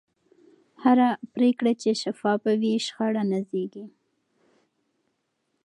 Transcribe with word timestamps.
هره 0.83 1.09
پرېکړه 1.35 1.71
چې 1.81 1.89
شفافه 2.01 2.51
وي، 2.61 2.73
شخړه 2.85 3.23
نه 3.31 3.39
زېږي. 3.49 3.85